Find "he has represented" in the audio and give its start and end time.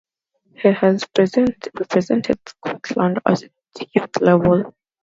0.55-2.39